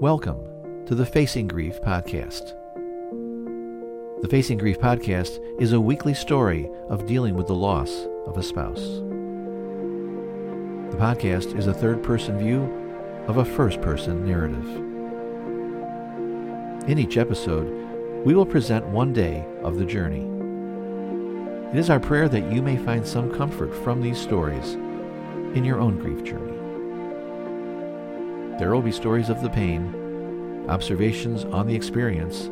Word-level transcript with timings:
Welcome 0.00 0.84
to 0.84 0.94
the 0.94 1.06
Facing 1.06 1.48
Grief 1.48 1.80
podcast. 1.80 2.52
The 4.20 4.28
Facing 4.28 4.58
Grief 4.58 4.78
podcast 4.78 5.40
is 5.58 5.72
a 5.72 5.80
weekly 5.80 6.12
story 6.12 6.68
of 6.90 7.06
dealing 7.06 7.34
with 7.34 7.46
the 7.46 7.54
loss 7.54 8.06
of 8.26 8.36
a 8.36 8.42
spouse. 8.42 8.82
The 10.90 10.98
podcast 10.98 11.58
is 11.58 11.66
a 11.66 11.72
third 11.72 12.02
person 12.02 12.38
view 12.38 12.70
of 13.26 13.38
a 13.38 13.44
first 13.46 13.80
person 13.80 14.26
narrative. 14.26 14.66
In 16.90 16.98
each 16.98 17.16
episode, 17.16 17.66
we 18.22 18.34
will 18.34 18.44
present 18.44 18.86
one 18.88 19.14
day 19.14 19.46
of 19.62 19.78
the 19.78 19.86
journey. 19.86 20.26
It 21.70 21.78
is 21.78 21.88
our 21.88 22.00
prayer 22.00 22.28
that 22.28 22.52
you 22.52 22.60
may 22.60 22.76
find 22.76 23.06
some 23.06 23.34
comfort 23.34 23.74
from 23.74 24.02
these 24.02 24.20
stories 24.20 24.74
in 25.54 25.64
your 25.64 25.80
own 25.80 25.98
grief 25.98 26.22
journey. 26.22 26.55
There 28.58 28.72
will 28.72 28.80
be 28.80 28.92
stories 28.92 29.28
of 29.28 29.42
the 29.42 29.50
pain, 29.50 30.64
observations 30.68 31.44
on 31.44 31.66
the 31.66 31.74
experience, 31.74 32.46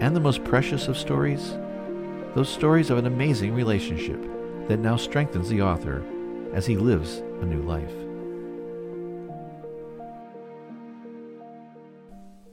and 0.00 0.16
the 0.16 0.20
most 0.20 0.42
precious 0.44 0.88
of 0.88 0.96
stories, 0.96 1.58
those 2.34 2.48
stories 2.48 2.88
of 2.88 2.96
an 2.96 3.04
amazing 3.04 3.54
relationship 3.54 4.18
that 4.68 4.78
now 4.78 4.96
strengthens 4.96 5.50
the 5.50 5.60
author 5.60 6.02
as 6.54 6.64
he 6.64 6.76
lives 6.76 7.18
a 7.42 7.44
new 7.44 7.60
life. 7.62 7.92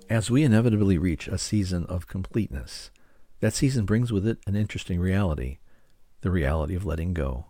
As 0.10 0.30
we 0.30 0.44
inevitably 0.44 0.98
reach 0.98 1.30
a 1.30 1.38
season 1.38 1.86
of 1.86 2.08
completeness, 2.08 2.92
that 3.40 3.54
season 3.54 3.86
brings 3.86 4.12
with 4.12 4.28
it 4.28 4.40
an 4.46 4.56
interesting 4.56 5.00
reality 5.00 5.60
the 6.22 6.32
reality 6.32 6.76
of 6.76 6.86
letting 6.86 7.14
go. 7.14 7.46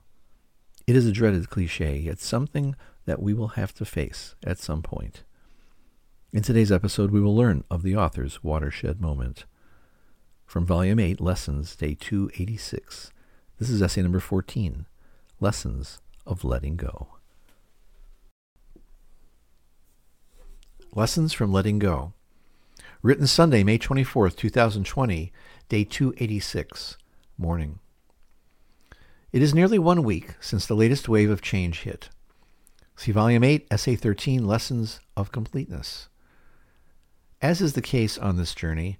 It 0.85 0.95
is 0.95 1.07
a 1.07 1.11
dreaded 1.11 1.49
cliche, 1.49 1.97
yet 1.97 2.19
something 2.19 2.75
that 3.07 3.21
we 3.21 3.33
will 3.33 3.47
have 3.49 3.73
to 3.73 3.85
face 3.85 4.35
at 4.43 4.59
some 4.59 4.83
point. 4.83 5.23
In 6.33 6.43
today's 6.43 6.73
episode, 6.73 7.09
we 7.09 7.21
will 7.21 7.35
learn 7.35 7.63
of 7.71 7.81
the 7.81 7.95
author's 7.95 8.43
watershed 8.43 9.01
moment. 9.01 9.45
From 10.45 10.65
Volume 10.65 10.99
8, 10.99 11.21
Lessons, 11.21 11.75
Day 11.75 11.95
286. 11.97 13.11
This 13.57 13.69
is 13.69 13.81
essay 13.81 14.01
number 14.01 14.19
14 14.19 14.85
Lessons 15.39 15.99
of 16.25 16.43
Letting 16.43 16.75
Go. 16.75 17.07
Lessons 20.93 21.31
from 21.31 21.53
Letting 21.53 21.79
Go. 21.79 22.11
Written 23.01 23.25
Sunday, 23.25 23.63
May 23.63 23.79
24th, 23.79 24.35
2020, 24.35 25.31
Day 25.69 25.83
286, 25.85 26.97
Morning. 27.37 27.79
It 29.31 29.41
is 29.41 29.55
nearly 29.55 29.79
one 29.79 30.03
week 30.03 30.35
since 30.41 30.65
the 30.65 30.75
latest 30.75 31.07
wave 31.07 31.29
of 31.29 31.41
change 31.41 31.81
hit. 31.81 32.09
See 32.99 33.11
Volume 33.11 33.43
8, 33.43 33.67
Essay 33.69 33.95
13, 33.95 34.47
Lessons 34.47 34.99
of 35.15 35.31
Completeness. 35.31 36.09
As 37.43 37.61
is 37.61 37.73
the 37.73 37.81
case 37.81 38.17
on 38.17 38.37
this 38.37 38.55
journey, 38.55 38.97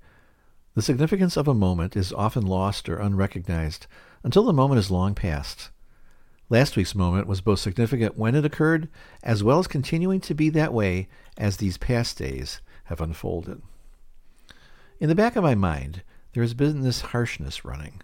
the 0.76 0.84
significance 0.84 1.36
of 1.36 1.48
a 1.48 1.56
moment 1.56 1.96
is 1.96 2.14
often 2.14 2.46
lost 2.46 2.88
or 2.88 3.00
unrecognized 3.00 3.88
until 4.24 4.44
the 4.44 4.54
moment 4.54 4.78
is 4.78 4.92
long 4.92 5.16
past. 5.16 5.72
Last 6.48 6.78
week's 6.78 6.94
moment 6.94 7.26
was 7.26 7.42
both 7.42 7.58
significant 7.58 8.16
when 8.16 8.36
it 8.36 8.46
occurred, 8.46 8.88
as 9.24 9.44
well 9.44 9.58
as 9.58 9.66
continuing 9.66 10.22
to 10.22 10.36
be 10.36 10.52
that 10.52 10.76
way 10.76 11.10
as 11.36 11.58
these 11.58 11.80
past 11.80 12.20
days 12.20 12.62
have 12.86 13.02
unfolded. 13.02 13.64
In 15.00 15.10
the 15.10 15.16
back 15.16 15.36
of 15.36 15.44
my 15.44 15.56
mind, 15.56 16.04
there 16.34 16.44
has 16.44 16.54
been 16.54 16.82
this 16.82 17.02
harshness 17.02 17.66
running. 17.66 18.04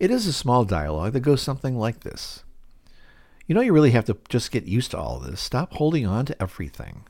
It 0.00 0.10
is 0.10 0.26
a 0.26 0.32
small 0.32 0.64
dialogue 0.64 1.12
that 1.12 1.20
goes 1.20 1.42
something 1.42 1.76
like 1.76 2.00
this 2.00 2.44
you 3.46 3.54
know, 3.54 3.60
you 3.60 3.72
really 3.72 3.90
have 3.90 4.04
to 4.06 4.16
just 4.28 4.50
get 4.50 4.64
used 4.64 4.92
to 4.92 4.98
all 4.98 5.18
this. 5.18 5.40
Stop 5.40 5.74
holding 5.74 6.06
on 6.06 6.26
to 6.26 6.42
everything. 6.42 7.04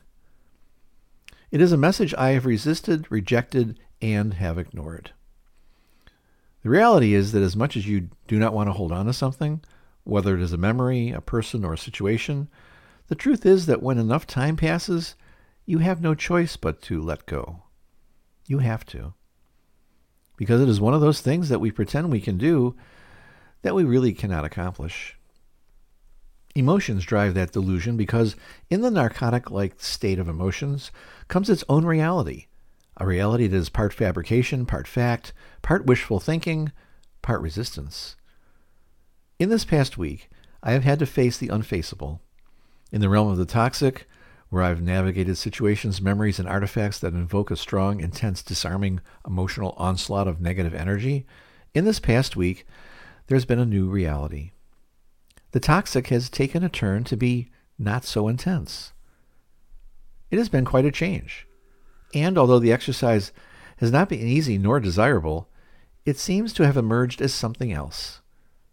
It 1.51 1.61
is 1.61 1.71
a 1.71 1.77
message 1.77 2.15
I 2.15 2.29
have 2.29 2.45
resisted, 2.45 3.11
rejected, 3.11 3.79
and 4.01 4.33
have 4.35 4.57
ignored. 4.57 5.11
The 6.63 6.69
reality 6.69 7.13
is 7.13 7.31
that 7.33 7.43
as 7.43 7.55
much 7.55 7.77
as 7.77 7.87
you 7.87 8.09
do 8.27 8.39
not 8.39 8.53
want 8.53 8.69
to 8.69 8.73
hold 8.73 8.91
on 8.91 9.05
to 9.05 9.13
something, 9.13 9.61
whether 10.03 10.35
it 10.35 10.41
is 10.41 10.53
a 10.53 10.57
memory, 10.57 11.11
a 11.11 11.21
person, 11.21 11.63
or 11.63 11.73
a 11.73 11.77
situation, 11.77 12.49
the 13.07 13.15
truth 13.15 13.45
is 13.45 13.65
that 13.65 13.83
when 13.83 13.97
enough 13.97 14.25
time 14.25 14.55
passes, 14.55 15.15
you 15.65 15.79
have 15.79 16.01
no 16.01 16.15
choice 16.15 16.57
but 16.57 16.81
to 16.83 17.01
let 17.01 17.25
go. 17.25 17.63
You 18.47 18.59
have 18.59 18.85
to. 18.87 19.13
Because 20.37 20.61
it 20.61 20.69
is 20.69 20.81
one 20.81 20.93
of 20.93 21.01
those 21.01 21.21
things 21.21 21.49
that 21.49 21.59
we 21.59 21.69
pretend 21.69 22.11
we 22.11 22.21
can 22.21 22.37
do 22.37 22.75
that 23.61 23.75
we 23.75 23.83
really 23.83 24.13
cannot 24.13 24.45
accomplish. 24.45 25.17
Emotions 26.55 27.03
drive 27.03 27.33
that 27.33 27.51
delusion 27.51 27.97
because 27.97 28.35
in 28.69 28.81
the 28.81 28.91
narcotic 28.91 29.49
like 29.49 29.81
state 29.81 30.19
of 30.19 30.27
emotions 30.27 30.91
comes 31.27 31.49
its 31.49 31.63
own 31.67 31.83
reality, 31.83 32.45
a 32.97 33.07
reality 33.07 33.47
that 33.47 33.57
is 33.57 33.69
part 33.69 33.91
fabrication, 33.91 34.65
part 34.65 34.87
fact, 34.87 35.33
part 35.63 35.87
wishful 35.87 36.19
thinking, 36.19 36.71
part 37.23 37.41
resistance. 37.41 38.15
In 39.39 39.49
this 39.49 39.65
past 39.65 39.97
week, 39.97 40.29
I 40.61 40.73
have 40.73 40.83
had 40.83 40.99
to 40.99 41.07
face 41.07 41.39
the 41.39 41.49
unfaceable. 41.49 42.21
In 42.91 43.01
the 43.01 43.09
realm 43.09 43.29
of 43.29 43.37
the 43.37 43.45
toxic, 43.45 44.07
where 44.49 44.61
I've 44.61 44.81
navigated 44.81 45.39
situations, 45.39 45.99
memories, 45.99 46.37
and 46.37 46.47
artifacts 46.47 46.99
that 46.99 47.15
invoke 47.15 47.49
a 47.49 47.55
strong, 47.55 47.99
intense, 47.99 48.43
disarming 48.43 49.01
emotional 49.25 49.73
onslaught 49.77 50.27
of 50.27 50.39
negative 50.39 50.75
energy, 50.75 51.25
in 51.73 51.85
this 51.85 51.99
past 51.99 52.35
week, 52.35 52.67
there's 53.25 53.45
been 53.45 53.57
a 53.57 53.65
new 53.65 53.89
reality 53.89 54.51
the 55.53 55.59
toxic 55.59 56.07
has 56.07 56.29
taken 56.29 56.63
a 56.63 56.69
turn 56.69 57.03
to 57.05 57.15
be 57.15 57.49
not 57.77 58.03
so 58.03 58.27
intense. 58.27 58.91
It 60.31 60.37
has 60.37 60.49
been 60.49 60.65
quite 60.65 60.85
a 60.85 60.91
change. 60.91 61.47
And 62.13 62.37
although 62.37 62.59
the 62.59 62.71
exercise 62.71 63.31
has 63.77 63.91
not 63.91 64.09
been 64.09 64.19
easy 64.19 64.57
nor 64.57 64.79
desirable, 64.79 65.47
it 66.05 66.17
seems 66.17 66.53
to 66.53 66.65
have 66.65 66.75
emerged 66.75 67.21
as 67.21 67.33
something 67.33 67.71
else, 67.71 68.21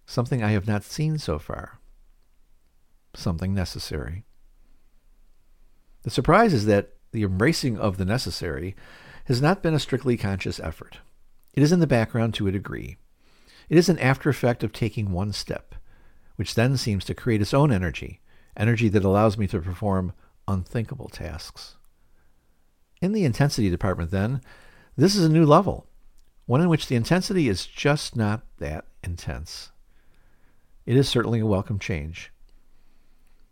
something 0.06 0.42
I 0.42 0.52
have 0.52 0.66
not 0.66 0.82
seen 0.82 1.18
so 1.18 1.38
far, 1.38 1.78
something 3.14 3.54
necessary. 3.54 4.24
The 6.02 6.10
surprise 6.10 6.54
is 6.54 6.64
that 6.64 6.94
the 7.12 7.24
embracing 7.24 7.78
of 7.78 7.98
the 7.98 8.06
necessary 8.06 8.74
has 9.26 9.42
not 9.42 9.62
been 9.62 9.74
a 9.74 9.78
strictly 9.78 10.16
conscious 10.16 10.58
effort. 10.58 10.98
It 11.52 11.62
is 11.62 11.72
in 11.72 11.80
the 11.80 11.86
background 11.86 12.32
to 12.34 12.48
a 12.48 12.52
degree. 12.52 12.96
It 13.68 13.76
is 13.76 13.90
an 13.90 13.98
after 13.98 14.30
effect 14.30 14.64
of 14.64 14.72
taking 14.72 15.12
one 15.12 15.32
step, 15.32 15.74
which 16.40 16.54
then 16.54 16.74
seems 16.74 17.04
to 17.04 17.12
create 17.12 17.42
its 17.42 17.52
own 17.52 17.70
energy, 17.70 18.18
energy 18.56 18.88
that 18.88 19.04
allows 19.04 19.36
me 19.36 19.46
to 19.46 19.60
perform 19.60 20.10
unthinkable 20.48 21.10
tasks. 21.10 21.76
In 23.02 23.12
the 23.12 23.26
intensity 23.26 23.68
department, 23.68 24.10
then, 24.10 24.40
this 24.96 25.14
is 25.14 25.22
a 25.22 25.28
new 25.28 25.44
level, 25.44 25.86
one 26.46 26.62
in 26.62 26.70
which 26.70 26.86
the 26.86 26.96
intensity 26.96 27.46
is 27.46 27.66
just 27.66 28.16
not 28.16 28.40
that 28.56 28.86
intense. 29.04 29.70
It 30.86 30.96
is 30.96 31.10
certainly 31.10 31.40
a 31.40 31.46
welcome 31.46 31.78
change. 31.78 32.32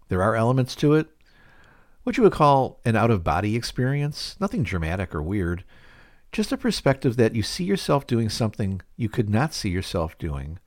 There 0.08 0.22
are 0.22 0.34
elements 0.34 0.74
to 0.76 0.94
it, 0.94 1.08
what 2.04 2.16
you 2.16 2.22
would 2.22 2.32
call 2.32 2.80
an 2.86 2.96
out 2.96 3.10
of 3.10 3.22
body 3.22 3.54
experience, 3.54 4.34
nothing 4.40 4.62
dramatic 4.62 5.14
or 5.14 5.20
weird, 5.20 5.62
just 6.32 6.52
a 6.52 6.56
perspective 6.56 7.16
that 7.16 7.34
you 7.34 7.42
see 7.42 7.64
yourself 7.64 8.06
doing 8.06 8.30
something 8.30 8.80
you 8.96 9.10
could 9.10 9.28
not 9.28 9.52
see 9.52 9.68
yourself 9.68 10.16
doing 10.16 10.58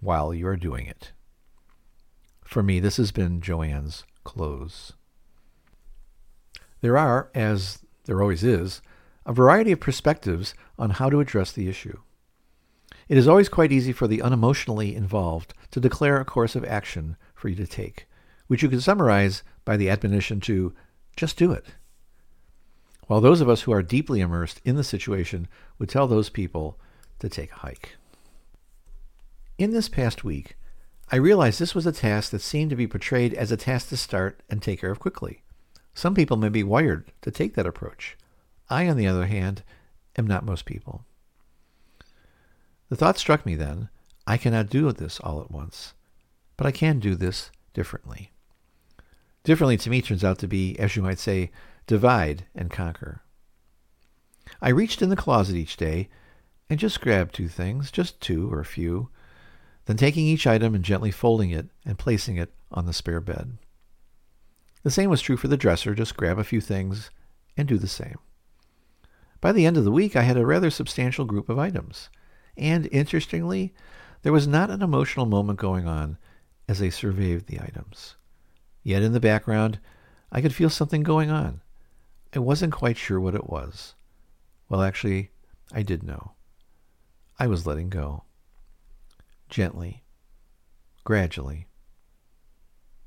while 0.00 0.32
you 0.32 0.46
are 0.46 0.56
doing 0.56 0.86
it. 0.86 1.12
For 2.48 2.62
me, 2.62 2.80
this 2.80 2.96
has 2.96 3.12
been 3.12 3.42
Joanne's 3.42 4.04
clothes. 4.24 4.94
There 6.80 6.96
are, 6.96 7.30
as 7.34 7.80
there 8.06 8.22
always 8.22 8.42
is, 8.42 8.80
a 9.26 9.34
variety 9.34 9.70
of 9.72 9.80
perspectives 9.80 10.54
on 10.78 10.88
how 10.88 11.10
to 11.10 11.20
address 11.20 11.52
the 11.52 11.68
issue. 11.68 11.98
It 13.06 13.18
is 13.18 13.28
always 13.28 13.50
quite 13.50 13.70
easy 13.70 13.92
for 13.92 14.08
the 14.08 14.20
unemotionally 14.20 14.94
involved 14.96 15.52
to 15.72 15.78
declare 15.78 16.18
a 16.18 16.24
course 16.24 16.56
of 16.56 16.64
action 16.64 17.18
for 17.34 17.50
you 17.50 17.54
to 17.56 17.66
take, 17.66 18.08
which 18.46 18.62
you 18.62 18.70
can 18.70 18.80
summarize 18.80 19.42
by 19.66 19.76
the 19.76 19.90
admonition 19.90 20.40
to 20.40 20.72
just 21.16 21.36
do 21.36 21.52
it. 21.52 21.66
While 23.08 23.20
those 23.20 23.42
of 23.42 23.50
us 23.50 23.60
who 23.60 23.72
are 23.72 23.82
deeply 23.82 24.22
immersed 24.22 24.62
in 24.64 24.76
the 24.76 24.82
situation 24.82 25.48
would 25.78 25.90
tell 25.90 26.06
those 26.06 26.30
people 26.30 26.80
to 27.18 27.28
take 27.28 27.52
a 27.52 27.56
hike. 27.56 27.98
In 29.58 29.72
this 29.72 29.90
past 29.90 30.24
week, 30.24 30.56
I 31.10 31.16
realized 31.16 31.58
this 31.58 31.74
was 31.74 31.86
a 31.86 31.92
task 31.92 32.32
that 32.32 32.42
seemed 32.42 32.68
to 32.70 32.76
be 32.76 32.86
portrayed 32.86 33.32
as 33.32 33.50
a 33.50 33.56
task 33.56 33.88
to 33.88 33.96
start 33.96 34.42
and 34.50 34.60
take 34.60 34.80
care 34.80 34.90
of 34.90 34.98
quickly. 34.98 35.42
Some 35.94 36.14
people 36.14 36.36
may 36.36 36.50
be 36.50 36.62
wired 36.62 37.10
to 37.22 37.30
take 37.30 37.54
that 37.54 37.66
approach. 37.66 38.16
I, 38.68 38.86
on 38.88 38.98
the 38.98 39.06
other 39.06 39.26
hand, 39.26 39.62
am 40.18 40.26
not 40.26 40.44
most 40.44 40.66
people. 40.66 41.06
The 42.90 42.96
thought 42.96 43.16
struck 43.16 43.46
me 43.46 43.54
then, 43.54 43.88
I 44.26 44.36
cannot 44.36 44.68
do 44.68 44.92
this 44.92 45.18
all 45.20 45.40
at 45.40 45.50
once, 45.50 45.94
but 46.58 46.66
I 46.66 46.72
can 46.72 46.98
do 46.98 47.14
this 47.14 47.50
differently. 47.72 48.32
Differently 49.44 49.78
to 49.78 49.90
me 49.90 50.02
turns 50.02 50.22
out 50.22 50.38
to 50.40 50.46
be, 50.46 50.78
as 50.78 50.94
you 50.94 51.02
might 51.02 51.18
say, 51.18 51.50
divide 51.86 52.44
and 52.54 52.70
conquer. 52.70 53.22
I 54.60 54.68
reached 54.68 55.00
in 55.00 55.08
the 55.08 55.16
closet 55.16 55.56
each 55.56 55.78
day 55.78 56.10
and 56.68 56.78
just 56.78 57.00
grabbed 57.00 57.34
two 57.34 57.48
things, 57.48 57.90
just 57.90 58.20
two 58.20 58.52
or 58.52 58.60
a 58.60 58.64
few, 58.66 59.08
then 59.88 59.96
taking 59.96 60.26
each 60.26 60.46
item 60.46 60.74
and 60.74 60.84
gently 60.84 61.10
folding 61.10 61.48
it 61.50 61.66
and 61.86 61.98
placing 61.98 62.36
it 62.36 62.52
on 62.70 62.84
the 62.84 62.92
spare 62.92 63.22
bed. 63.22 63.56
The 64.82 64.90
same 64.90 65.08
was 65.08 65.22
true 65.22 65.38
for 65.38 65.48
the 65.48 65.56
dresser. 65.56 65.94
Just 65.94 66.14
grab 66.14 66.38
a 66.38 66.44
few 66.44 66.60
things 66.60 67.10
and 67.56 67.66
do 67.66 67.78
the 67.78 67.88
same. 67.88 68.18
By 69.40 69.52
the 69.52 69.64
end 69.64 69.78
of 69.78 69.84
the 69.84 69.90
week, 69.90 70.14
I 70.14 70.22
had 70.22 70.36
a 70.36 70.44
rather 70.44 70.68
substantial 70.68 71.24
group 71.24 71.48
of 71.48 71.58
items. 71.58 72.10
And 72.54 72.86
interestingly, 72.92 73.72
there 74.20 74.32
was 74.32 74.46
not 74.46 74.68
an 74.68 74.82
emotional 74.82 75.24
moment 75.24 75.58
going 75.58 75.88
on 75.88 76.18
as 76.68 76.82
I 76.82 76.90
surveyed 76.90 77.46
the 77.46 77.58
items. 77.58 78.16
Yet 78.82 79.02
in 79.02 79.12
the 79.12 79.20
background, 79.20 79.80
I 80.30 80.42
could 80.42 80.54
feel 80.54 80.68
something 80.68 81.02
going 81.02 81.30
on. 81.30 81.62
I 82.34 82.40
wasn't 82.40 82.74
quite 82.74 82.98
sure 82.98 83.18
what 83.18 83.34
it 83.34 83.48
was. 83.48 83.94
Well, 84.68 84.82
actually, 84.82 85.30
I 85.72 85.82
did 85.82 86.02
know. 86.02 86.32
I 87.38 87.46
was 87.46 87.66
letting 87.66 87.88
go. 87.88 88.24
Gently, 89.48 90.04
gradually, 91.04 91.66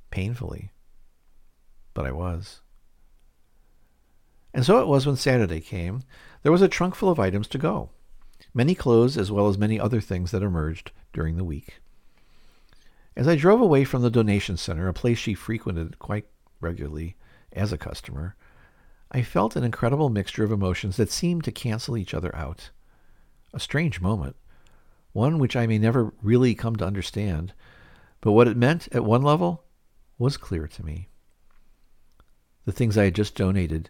painfully, 0.10 0.72
but 1.94 2.06
I 2.06 2.12
was. 2.12 2.62
And 4.54 4.66
so 4.66 4.80
it 4.82 4.88
was 4.88 5.06
when 5.06 5.16
Saturday 5.16 5.62
came. 5.62 6.02
There 6.44 6.52
was 6.52 6.62
a 6.62 6.68
trunk 6.68 6.96
full 6.96 7.10
of 7.10 7.20
items 7.20 7.48
to 7.50 7.58
go. 7.58 7.90
Many 8.54 8.76
clothes 8.76 9.18
as 9.18 9.32
well 9.32 9.48
as 9.48 9.58
many 9.58 9.80
other 9.80 10.02
things 10.02 10.32
that 10.32 10.44
emerged 10.44 10.92
during 11.14 11.38
the 11.38 11.44
week. 11.44 11.80
As 13.16 13.28
I 13.28 13.36
drove 13.36 13.62
away 13.62 13.84
from 13.84 14.02
the 14.02 14.10
donation 14.10 14.58
center, 14.58 14.88
a 14.88 14.94
place 14.94 15.18
she 15.18 15.34
frequented 15.34 16.00
quite 16.00 16.26
regularly 16.60 17.16
as 17.54 17.72
a 17.72 17.78
customer, 17.78 18.36
I 19.12 19.22
felt 19.22 19.56
an 19.56 19.64
incredible 19.64 20.10
mixture 20.10 20.44
of 20.44 20.52
emotions 20.52 20.98
that 20.98 21.12
seemed 21.12 21.44
to 21.44 21.52
cancel 21.52 21.98
each 21.98 22.14
other 22.14 22.34
out. 22.36 22.72
A 23.54 23.60
strange 23.60 24.02
moment, 24.02 24.38
one 25.13 25.40
which 25.40 25.56
I 25.56 25.68
may 25.68 25.78
never 25.78 26.13
really 26.22 26.56
come 26.56 26.75
to 26.78 26.86
understand, 26.86 27.54
but 28.22 28.31
what 28.31 28.48
it 28.48 28.58
meant 28.58 28.88
at 28.92 29.04
one 29.04 29.22
level 29.22 29.63
was 30.18 30.38
clear 30.38 30.68
to 30.68 30.86
me. 30.86 31.10
The 32.66 32.72
things 32.72 32.98
I 32.98 33.06
had 33.06 33.16
just 33.16 33.36
donated 33.36 33.90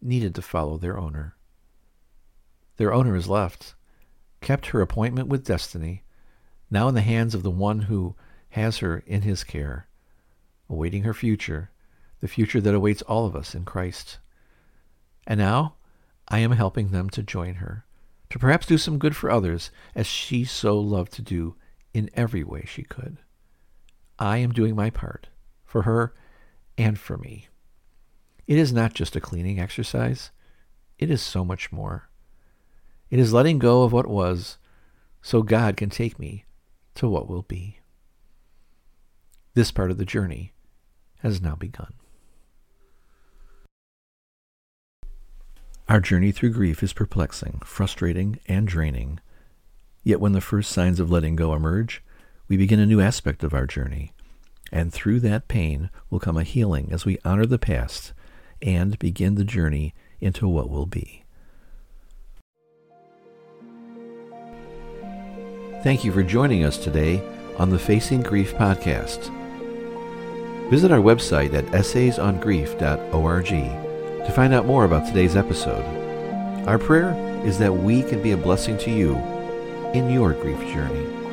needed 0.00 0.34
to 0.34 0.42
follow 0.42 0.76
their 0.76 0.98
owner. 0.98 1.36
Their 2.76 2.92
owner 2.92 3.14
has 3.14 3.28
left, 3.28 3.74
kept 4.40 4.66
her 4.66 4.80
appointment 4.80 5.28
with 5.28 5.46
destiny, 5.46 6.02
now 6.70 6.88
in 6.88 6.94
the 6.94 7.00
hands 7.00 7.34
of 7.34 7.42
the 7.42 7.50
one 7.50 7.80
who 7.82 8.14
has 8.50 8.78
her 8.78 9.02
in 9.06 9.22
his 9.22 9.42
care, 9.42 9.88
awaiting 10.68 11.04
her 11.04 11.14
future, 11.14 11.70
the 12.20 12.28
future 12.28 12.60
that 12.60 12.74
awaits 12.74 13.02
all 13.02 13.26
of 13.26 13.34
us 13.34 13.54
in 13.54 13.64
Christ. 13.64 14.18
And 15.26 15.38
now 15.38 15.76
I 16.28 16.40
am 16.40 16.52
helping 16.52 16.90
them 16.90 17.10
to 17.10 17.22
join 17.22 17.54
her, 17.56 17.84
to 18.34 18.38
perhaps 18.40 18.66
do 18.66 18.76
some 18.76 18.98
good 18.98 19.14
for 19.14 19.30
others 19.30 19.70
as 19.94 20.08
she 20.08 20.44
so 20.44 20.76
loved 20.76 21.12
to 21.12 21.22
do 21.22 21.54
in 21.92 22.10
every 22.14 22.42
way 22.42 22.64
she 22.66 22.82
could. 22.82 23.18
I 24.18 24.38
am 24.38 24.50
doing 24.50 24.74
my 24.74 24.90
part 24.90 25.28
for 25.64 25.82
her 25.82 26.12
and 26.76 26.98
for 26.98 27.16
me. 27.16 27.46
It 28.48 28.58
is 28.58 28.72
not 28.72 28.92
just 28.92 29.14
a 29.14 29.20
cleaning 29.20 29.60
exercise. 29.60 30.32
It 30.98 31.12
is 31.12 31.22
so 31.22 31.44
much 31.44 31.70
more. 31.70 32.08
It 33.08 33.20
is 33.20 33.32
letting 33.32 33.60
go 33.60 33.84
of 33.84 33.92
what 33.92 34.08
was 34.08 34.58
so 35.22 35.44
God 35.44 35.76
can 35.76 35.88
take 35.88 36.18
me 36.18 36.44
to 36.96 37.08
what 37.08 37.28
will 37.28 37.42
be. 37.42 37.78
This 39.54 39.70
part 39.70 39.92
of 39.92 39.96
the 39.96 40.04
journey 40.04 40.52
has 41.20 41.40
now 41.40 41.54
begun. 41.54 41.94
Our 45.86 46.00
journey 46.00 46.32
through 46.32 46.52
grief 46.52 46.82
is 46.82 46.94
perplexing, 46.94 47.60
frustrating, 47.62 48.38
and 48.48 48.66
draining. 48.66 49.20
Yet 50.02 50.18
when 50.18 50.32
the 50.32 50.40
first 50.40 50.72
signs 50.72 50.98
of 50.98 51.10
letting 51.10 51.36
go 51.36 51.52
emerge, 51.52 52.02
we 52.48 52.56
begin 52.56 52.80
a 52.80 52.86
new 52.86 53.02
aspect 53.02 53.44
of 53.44 53.52
our 53.52 53.66
journey. 53.66 54.14
And 54.72 54.90
through 54.90 55.20
that 55.20 55.46
pain 55.46 55.90
will 56.08 56.20
come 56.20 56.38
a 56.38 56.42
healing 56.42 56.88
as 56.90 57.04
we 57.04 57.18
honor 57.22 57.44
the 57.44 57.58
past 57.58 58.14
and 58.62 58.98
begin 58.98 59.34
the 59.34 59.44
journey 59.44 59.92
into 60.20 60.48
what 60.48 60.70
will 60.70 60.86
be. 60.86 61.22
Thank 65.82 66.02
you 66.02 66.12
for 66.12 66.22
joining 66.22 66.64
us 66.64 66.78
today 66.78 67.22
on 67.58 67.68
the 67.68 67.78
Facing 67.78 68.22
Grief 68.22 68.54
podcast. 68.54 69.30
Visit 70.70 70.90
our 70.90 71.00
website 71.00 71.52
at 71.52 71.66
essaysongrief.org 71.66 73.83
to 74.24 74.32
find 74.32 74.54
out 74.54 74.66
more 74.66 74.84
about 74.84 75.06
today's 75.06 75.36
episode. 75.36 75.84
Our 76.66 76.78
prayer 76.78 77.14
is 77.44 77.58
that 77.58 77.72
we 77.72 78.02
can 78.02 78.22
be 78.22 78.32
a 78.32 78.36
blessing 78.36 78.78
to 78.78 78.90
you 78.90 79.16
in 79.92 80.10
your 80.10 80.32
grief 80.32 80.60
journey. 80.72 81.23